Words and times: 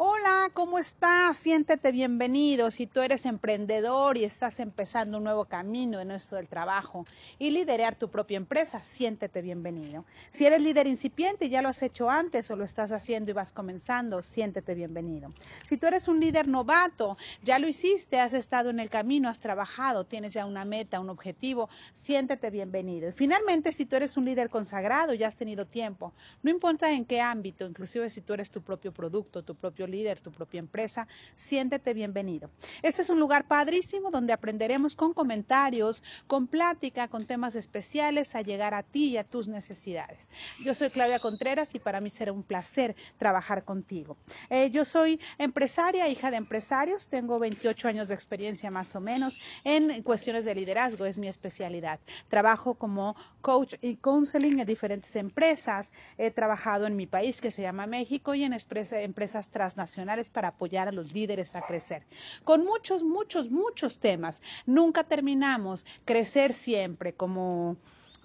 Hola, 0.00 0.48
¿cómo 0.54 0.78
estás? 0.78 1.36
Siéntete 1.38 1.90
bienvenido. 1.90 2.70
Si 2.70 2.86
tú 2.86 3.00
eres 3.00 3.26
emprendedor 3.26 4.16
y 4.16 4.22
estás 4.22 4.60
empezando 4.60 5.18
un 5.18 5.24
nuevo 5.24 5.46
camino 5.46 5.98
en 5.98 6.12
esto 6.12 6.36
del 6.36 6.48
trabajo 6.48 7.04
y 7.36 7.50
liderar 7.50 7.96
tu 7.96 8.06
propia 8.06 8.36
empresa, 8.36 8.80
siéntete 8.80 9.42
bienvenido. 9.42 10.04
Si 10.30 10.46
eres 10.46 10.62
líder 10.62 10.86
incipiente 10.86 11.46
y 11.46 11.48
ya 11.48 11.62
lo 11.62 11.68
has 11.68 11.82
hecho 11.82 12.08
antes 12.10 12.48
o 12.48 12.54
lo 12.54 12.64
estás 12.64 12.92
haciendo 12.92 13.32
y 13.32 13.34
vas 13.34 13.52
comenzando, 13.52 14.22
siéntete 14.22 14.76
bienvenido. 14.76 15.32
Si 15.64 15.76
tú 15.78 15.88
eres 15.88 16.06
un 16.06 16.20
líder 16.20 16.46
novato, 16.46 17.18
ya 17.42 17.58
lo 17.58 17.66
hiciste, 17.66 18.20
has 18.20 18.34
estado 18.34 18.70
en 18.70 18.78
el 18.78 18.90
camino, 18.90 19.28
has 19.28 19.40
trabajado, 19.40 20.06
tienes 20.06 20.32
ya 20.32 20.46
una 20.46 20.64
meta, 20.64 21.00
un 21.00 21.10
objetivo, 21.10 21.68
siéntete 21.92 22.50
bienvenido. 22.50 23.08
Y 23.08 23.12
finalmente, 23.12 23.72
si 23.72 23.84
tú 23.84 23.96
eres 23.96 24.16
un 24.16 24.26
líder 24.26 24.48
consagrado, 24.48 25.12
ya 25.14 25.26
has 25.26 25.36
tenido 25.36 25.66
tiempo, 25.66 26.12
no 26.44 26.52
importa 26.52 26.92
en 26.92 27.04
qué 27.04 27.20
ámbito, 27.20 27.66
inclusive 27.66 28.08
si 28.10 28.20
tú 28.20 28.34
eres 28.34 28.52
tu 28.52 28.62
propio 28.62 28.92
producto, 28.92 29.42
tu 29.42 29.56
propio 29.56 29.87
líder, 29.88 30.20
tu 30.20 30.30
propia 30.30 30.58
empresa, 30.58 31.08
siéntete 31.34 31.94
bienvenido. 31.94 32.50
Este 32.82 33.02
es 33.02 33.10
un 33.10 33.20
lugar 33.20 33.46
padrísimo 33.46 34.10
donde 34.10 34.32
aprenderemos 34.32 34.94
con 34.94 35.12
comentarios, 35.12 36.02
con 36.26 36.46
plática, 36.46 37.08
con 37.08 37.26
temas 37.26 37.54
especiales 37.54 38.34
a 38.34 38.42
llegar 38.42 38.74
a 38.74 38.82
ti 38.82 39.10
y 39.10 39.16
a 39.16 39.24
tus 39.24 39.48
necesidades. 39.48 40.30
Yo 40.64 40.74
soy 40.74 40.90
Claudia 40.90 41.18
Contreras 41.18 41.74
y 41.74 41.78
para 41.78 42.00
mí 42.00 42.10
será 42.10 42.32
un 42.32 42.42
placer 42.42 42.96
trabajar 43.18 43.64
contigo. 43.64 44.16
Eh, 44.50 44.70
yo 44.70 44.84
soy 44.84 45.20
empresaria, 45.38 46.08
hija 46.08 46.30
de 46.30 46.36
empresarios, 46.36 47.08
tengo 47.08 47.38
28 47.38 47.88
años 47.88 48.08
de 48.08 48.14
experiencia 48.14 48.70
más 48.70 48.94
o 48.94 49.00
menos 49.00 49.40
en 49.64 50.02
cuestiones 50.02 50.44
de 50.44 50.54
liderazgo, 50.54 51.04
es 51.04 51.18
mi 51.18 51.28
especialidad. 51.28 52.00
Trabajo 52.28 52.74
como 52.74 53.16
coach 53.40 53.74
y 53.80 53.96
counseling 53.96 54.60
en 54.60 54.66
diferentes 54.66 55.16
empresas. 55.16 55.92
He 56.16 56.30
trabajado 56.30 56.86
en 56.86 56.96
mi 56.96 57.06
país 57.06 57.40
que 57.40 57.50
se 57.50 57.62
llama 57.62 57.86
México 57.86 58.34
y 58.34 58.44
en 58.44 58.52
empresas 58.92 59.50
transnacionales 59.78 59.98
nacionales 59.98 60.28
para 60.28 60.48
apoyar 60.48 60.88
a 60.88 60.92
los 60.92 61.12
líderes 61.12 61.54
a 61.54 61.62
crecer. 61.62 62.02
Con 62.44 62.64
muchos, 62.64 63.02
muchos, 63.02 63.50
muchos 63.50 63.98
temas. 63.98 64.42
Nunca 64.66 65.04
terminamos. 65.04 65.86
Crecer 66.04 66.52
siempre 66.52 67.14
como 67.14 67.76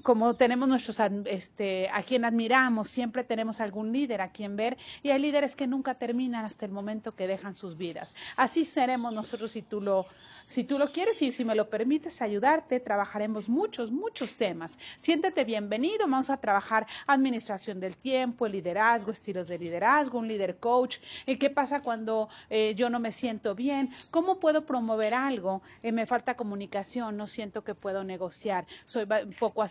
como 0.03 0.35
tenemos 0.35 0.67
nuestros, 0.67 0.99
este, 1.25 1.89
a 1.93 2.03
quien 2.03 2.25
admiramos, 2.25 2.89
siempre 2.89 3.23
tenemos 3.23 3.61
algún 3.61 3.93
líder 3.93 4.21
a 4.21 4.31
quien 4.31 4.57
ver 4.57 4.77
y 5.01 5.09
hay 5.11 5.19
líderes 5.19 5.55
que 5.55 5.65
nunca 5.65 5.95
terminan 5.95 6.43
hasta 6.43 6.65
el 6.65 6.71
momento 6.71 7.15
que 7.15 7.25
dejan 7.25 7.55
sus 7.55 7.77
vidas. 7.77 8.13
Así 8.35 8.65
seremos 8.65 9.13
nosotros 9.13 9.51
si 9.51 9.61
tú 9.61 9.79
lo, 9.79 10.05
si 10.45 10.65
tú 10.65 10.77
lo 10.77 10.91
quieres 10.91 11.21
y 11.21 11.31
si 11.31 11.45
me 11.45 11.55
lo 11.55 11.69
permites 11.69 12.21
ayudarte, 12.21 12.81
trabajaremos 12.81 13.47
muchos, 13.47 13.91
muchos 13.91 14.35
temas. 14.35 14.77
Siéntete 14.97 15.45
bienvenido, 15.45 15.99
vamos 15.99 16.29
a 16.29 16.37
trabajar 16.37 16.85
administración 17.07 17.79
del 17.79 17.95
tiempo, 17.95 18.47
liderazgo, 18.47 19.11
estilos 19.11 19.47
de 19.47 19.57
liderazgo, 19.57 20.19
un 20.19 20.27
líder 20.27 20.57
coach, 20.57 20.97
eh, 21.25 21.37
qué 21.37 21.49
pasa 21.49 21.81
cuando 21.81 22.27
eh, 22.49 22.73
yo 22.75 22.89
no 22.89 22.99
me 22.99 23.13
siento 23.13 23.55
bien, 23.55 23.89
cómo 24.11 24.39
puedo 24.39 24.65
promover 24.65 25.13
algo, 25.13 25.61
eh, 25.81 25.93
me 25.93 26.05
falta 26.05 26.35
comunicación, 26.35 27.15
no 27.15 27.25
siento 27.25 27.63
que 27.63 27.73
puedo 27.73 28.03
negociar, 28.03 28.67
soy 28.83 29.03
un 29.03 29.33
poco 29.39 29.61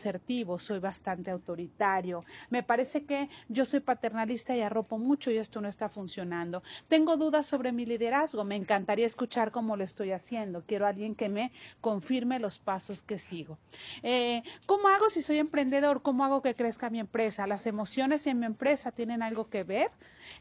soy 0.58 0.78
bastante 0.78 1.30
autoritario, 1.30 2.24
me 2.50 2.62
parece 2.62 3.04
que 3.04 3.28
yo 3.48 3.64
soy 3.64 3.80
paternalista 3.80 4.56
y 4.56 4.60
arropo 4.60 4.98
mucho 4.98 5.30
y 5.30 5.38
esto 5.38 5.60
no 5.60 5.68
está 5.68 5.88
funcionando. 5.88 6.62
Tengo 6.88 7.16
dudas 7.16 7.46
sobre 7.46 7.72
mi 7.72 7.86
liderazgo, 7.86 8.44
me 8.44 8.56
encantaría 8.56 9.06
escuchar 9.06 9.50
cómo 9.50 9.76
lo 9.76 9.84
estoy 9.84 10.12
haciendo 10.12 10.62
quiero 10.66 10.86
alguien 10.86 11.14
que 11.14 11.28
me 11.28 11.52
confirme 11.80 12.38
los 12.38 12.58
pasos 12.58 13.02
que 13.02 13.18
sigo. 13.18 13.58
Eh, 14.02 14.42
¿Cómo 14.66 14.88
hago 14.88 15.10
si 15.10 15.22
soy 15.22 15.38
emprendedor? 15.38 16.02
¿Cómo 16.02 16.24
hago 16.24 16.42
que 16.42 16.54
crezca 16.54 16.90
mi 16.90 17.00
empresa? 17.00 17.46
¿Las 17.46 17.66
emociones 17.66 18.26
en 18.26 18.40
mi 18.40 18.46
empresa 18.46 18.90
tienen 18.90 19.22
algo 19.22 19.48
que 19.48 19.62
ver? 19.62 19.90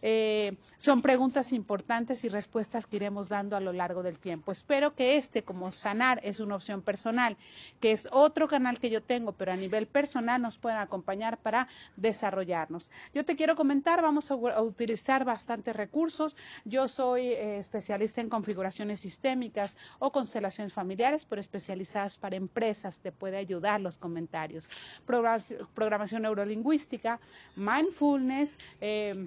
Eh, 0.02 0.56
son 0.78 1.02
preguntas 1.02 1.52
importantes 1.52 2.24
y 2.24 2.30
respuestas 2.30 2.88
que 2.88 2.96
iremos 2.96 3.30
dando 3.30 3.56
a 3.56 3.60
lo 3.60 3.74
largo 3.74 4.04
del 4.04 4.18
tiempo. 4.18 4.52
Espero 4.52 4.96
que 4.96 5.18
este, 5.18 5.44
como 5.44 5.72
sanar, 5.72 6.20
es 6.24 6.40
una 6.40 6.56
opción 6.56 6.82
personal, 6.82 7.38
que 7.80 7.92
es 7.92 8.08
otro 8.12 8.48
canal 8.48 8.80
que 8.80 8.90
yo 8.90 9.02
tengo, 9.04 9.34
pero 9.34 9.52
a 9.52 9.56
nivel 9.56 9.71
personal 9.88 10.42
nos 10.42 10.58
pueden 10.58 10.80
acompañar 10.80 11.38
para 11.38 11.68
desarrollarnos. 11.96 12.90
Yo 13.14 13.26
te 13.26 13.36
quiero 13.36 13.56
comentar, 13.56 14.02
vamos 14.02 14.32
a, 14.32 14.36
utilizar 14.36 15.26
bastantes 15.26 15.76
recursos. 15.76 16.36
Yo 16.66 16.88
soy 16.88 17.28
eh, 17.28 17.58
especialista 17.58 18.22
en 18.22 18.30
configuraciones 18.30 19.00
sistémicas 19.00 19.76
o 20.00 20.12
constelaciones 20.12 20.74
familiares, 20.74 21.26
pero 21.26 21.42
especializadas 21.42 22.18
para 22.18 22.36
empresas. 22.36 23.00
Te 23.00 23.12
puede 23.12 23.38
ayudar 23.38 23.82
los 23.82 23.98
comentarios. 23.98 24.68
Programación 25.06 26.24
neurolingüística, 26.24 27.20
mindfulness. 27.56 28.58
Eh, 28.80 29.26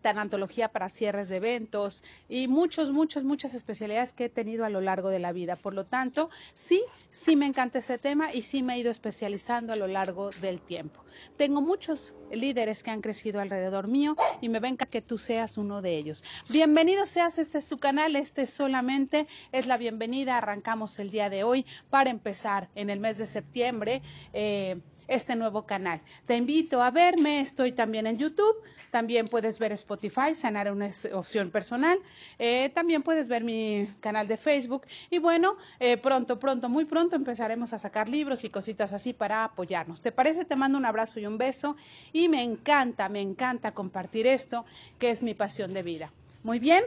tanatología 0.00 0.68
para 0.68 0.88
cierres 0.88 1.28
de 1.28 1.36
eventos 1.36 2.02
y 2.28 2.48
muchos, 2.48 2.92
muchos, 2.92 3.24
muchas 3.24 3.54
especialidades 3.54 4.12
que 4.12 4.26
he 4.26 4.28
tenido 4.28 4.64
a 4.64 4.70
lo 4.70 4.80
largo 4.80 5.10
de 5.10 5.18
la 5.18 5.32
vida. 5.32 5.56
Por 5.56 5.74
lo 5.74 5.84
tanto, 5.84 6.30
sí, 6.54 6.82
sí 7.10 7.36
me 7.36 7.46
encanta 7.46 7.78
ese 7.78 7.98
tema 7.98 8.32
y 8.32 8.42
sí 8.42 8.62
me 8.62 8.74
he 8.74 8.78
ido 8.78 8.90
especializando 8.90 9.72
a 9.72 9.76
lo 9.76 9.86
largo 9.86 10.30
del 10.40 10.60
tiempo. 10.60 11.04
Tengo 11.36 11.60
muchos 11.60 12.14
líderes 12.30 12.82
que 12.82 12.90
han 12.90 13.02
crecido 13.02 13.40
alrededor 13.40 13.88
mío 13.88 14.16
y 14.40 14.48
me 14.48 14.60
venga 14.60 14.86
que 14.86 15.02
tú 15.02 15.18
seas 15.18 15.58
uno 15.58 15.82
de 15.82 15.96
ellos. 15.96 16.22
Bienvenido 16.48 17.06
seas, 17.06 17.38
este 17.38 17.58
es 17.58 17.68
tu 17.68 17.78
canal, 17.78 18.16
este 18.16 18.46
solamente 18.46 19.26
es 19.52 19.66
la 19.66 19.76
bienvenida. 19.76 20.38
Arrancamos 20.38 20.98
el 20.98 21.10
día 21.10 21.28
de 21.30 21.44
hoy 21.44 21.66
para 21.90 22.10
empezar 22.10 22.68
en 22.74 22.90
el 22.90 23.00
mes 23.00 23.18
de 23.18 23.26
septiembre. 23.26 24.02
Eh, 24.32 24.80
este 25.08 25.36
nuevo 25.36 25.66
canal. 25.66 26.00
Te 26.26 26.36
invito 26.36 26.82
a 26.82 26.90
verme, 26.90 27.40
estoy 27.40 27.72
también 27.72 28.06
en 28.06 28.18
YouTube, 28.18 28.56
también 28.90 29.28
puedes 29.28 29.58
ver 29.58 29.72
Spotify, 29.72 30.34
Sanar 30.34 30.70
una 30.70 30.90
opción 31.12 31.50
personal, 31.50 31.98
eh, 32.38 32.70
también 32.74 33.02
puedes 33.02 33.28
ver 33.28 33.44
mi 33.44 33.88
canal 34.00 34.28
de 34.28 34.36
Facebook 34.36 34.86
y 35.10 35.18
bueno, 35.18 35.56
eh, 35.80 35.96
pronto, 35.96 36.38
pronto, 36.38 36.68
muy 36.68 36.84
pronto 36.84 37.16
empezaremos 37.16 37.72
a 37.72 37.78
sacar 37.78 38.08
libros 38.08 38.44
y 38.44 38.50
cositas 38.50 38.92
así 38.92 39.12
para 39.12 39.44
apoyarnos. 39.44 40.02
¿Te 40.02 40.12
parece? 40.12 40.44
Te 40.44 40.56
mando 40.56 40.78
un 40.78 40.86
abrazo 40.86 41.20
y 41.20 41.26
un 41.26 41.38
beso 41.38 41.76
y 42.12 42.28
me 42.28 42.42
encanta, 42.42 43.08
me 43.08 43.20
encanta 43.20 43.72
compartir 43.72 44.26
esto 44.26 44.64
que 44.98 45.10
es 45.10 45.22
mi 45.22 45.34
pasión 45.34 45.74
de 45.74 45.82
vida. 45.82 46.10
Muy 46.42 46.58
bien, 46.58 46.84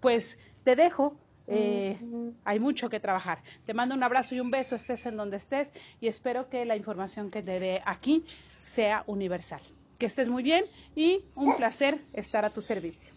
pues 0.00 0.38
te 0.64 0.76
dejo 0.76 1.16
eh, 1.50 1.98
hay 2.44 2.60
mucho 2.60 2.88
que 2.88 3.00
trabajar. 3.00 3.42
Te 3.66 3.74
mando 3.74 3.94
un 3.94 4.02
abrazo 4.02 4.34
y 4.34 4.40
un 4.40 4.50
beso, 4.50 4.76
estés 4.76 5.04
en 5.06 5.16
donde 5.16 5.36
estés, 5.36 5.72
y 6.00 6.08
espero 6.08 6.48
que 6.48 6.64
la 6.64 6.76
información 6.76 7.30
que 7.30 7.42
te 7.42 7.60
dé 7.60 7.82
aquí 7.84 8.24
sea 8.62 9.04
universal. 9.06 9.60
Que 9.98 10.06
estés 10.06 10.28
muy 10.28 10.42
bien 10.42 10.64
y 10.94 11.24
un 11.34 11.56
placer 11.56 12.00
estar 12.12 12.44
a 12.44 12.50
tu 12.50 12.62
servicio. 12.62 13.12